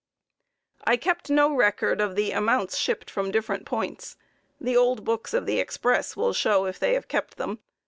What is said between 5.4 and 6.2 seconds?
the express